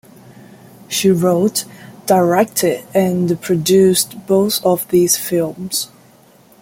She 0.87 1.11
wrote, 1.11 1.65
directed 2.07 2.83
and 2.95 3.39
produced 3.39 4.25
both 4.25 4.65
of 4.65 4.87
these 4.87 5.15
films. 5.15 5.89